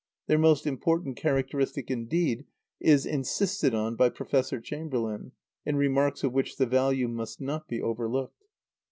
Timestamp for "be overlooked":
7.67-8.45